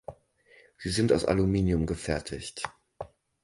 [0.79, 2.63] Sie sind aus Aluminium gefertigt.